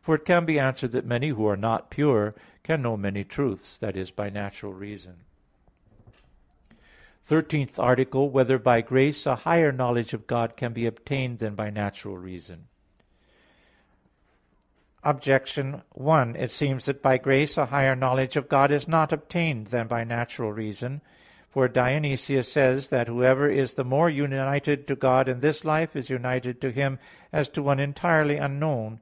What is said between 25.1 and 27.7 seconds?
in this life, is united to Him as to